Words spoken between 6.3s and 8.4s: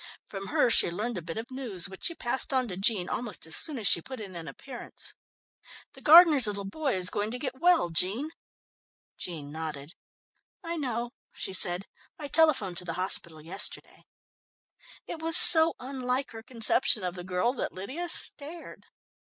little boy is going to get well, Jean."